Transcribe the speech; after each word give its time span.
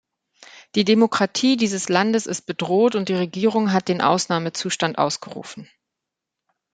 Die 0.73 0.83
Demokratie 0.83 1.57
dieses 1.57 1.87
Landes 1.87 2.25
ist 2.25 2.47
bedroht 2.47 2.95
und 2.95 3.07
die 3.07 3.13
Regierung 3.13 3.71
hat 3.71 3.87
den 3.87 4.01
Ausnahmezustand 4.01 4.97
ausgerufen. 4.97 5.69